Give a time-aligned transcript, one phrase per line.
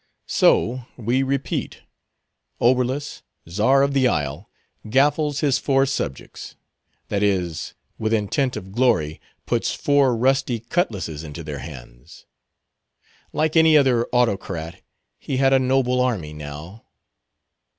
[0.25, 1.83] So, we repeat,
[2.59, 4.49] Oberlus, czar of the isle,
[4.89, 6.55] gaffles his four subjects;
[7.09, 12.25] that is, with intent of glory, puts four rusty cutlasses into their hands.
[13.31, 14.81] Like any other autocrat,
[15.19, 16.83] he had a noble army now.